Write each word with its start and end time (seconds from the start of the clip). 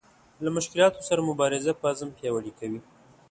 له 0.43 0.49
مشکلاتو 0.57 0.99
سره 1.09 1.27
مبارزه 1.29 1.71
په 1.79 1.85
عزم 1.91 2.09
پیاوړې 2.17 2.51
کوي. 2.59 2.79